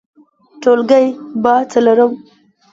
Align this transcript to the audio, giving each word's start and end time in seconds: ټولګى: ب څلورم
ټولګى: 0.61 1.05
ب 1.43 1.45
څلورم 1.71 2.11